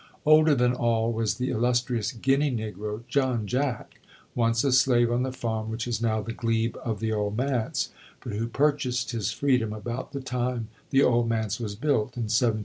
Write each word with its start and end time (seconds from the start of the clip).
Older 0.25 0.55
than 0.55 0.73
all 0.73 1.11
was 1.13 1.35
the 1.35 1.51
illustrious 1.51 2.11
Guinea 2.11 2.49
negro, 2.49 3.03
John 3.07 3.45
Jack, 3.45 3.99
once 4.33 4.63
a 4.63 4.71
slave 4.71 5.11
on 5.11 5.21
the 5.21 5.31
farm 5.31 5.69
which 5.69 5.87
is 5.87 6.01
now 6.01 6.23
the 6.23 6.33
glebe 6.33 6.75
of 6.83 6.99
the 7.01 7.13
Old 7.13 7.37
Manse, 7.37 7.89
but 8.23 8.33
who 8.33 8.47
purchased 8.47 9.11
his 9.11 9.31
freedom 9.31 9.71
about 9.73 10.11
the 10.11 10.19
time 10.19 10.69
the 10.89 11.03
Old 11.03 11.29
Manse 11.29 11.59
was 11.59 11.75
built 11.75 12.17
in 12.17 12.23
1765 12.23 12.29
66. 12.55 12.59